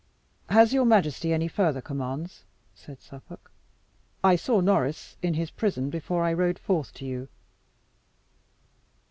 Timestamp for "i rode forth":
6.25-6.91